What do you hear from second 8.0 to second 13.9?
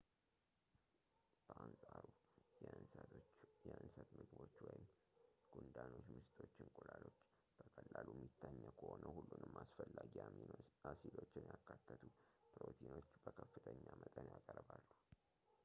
የሚታኘኩ ሆነው ሁሉንም አስፈላጊ አሚኖ አሲዶችን ያካተቱ ፕሮቲኖችን በከፍተኛ